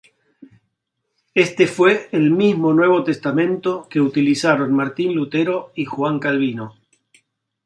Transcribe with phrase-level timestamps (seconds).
[1.35, 6.73] Este fue el mismo nuevo testamento que utilizaron Martín Lutero y Juan Calvino.